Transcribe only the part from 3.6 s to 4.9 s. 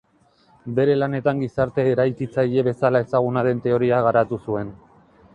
teoria garatu zuen.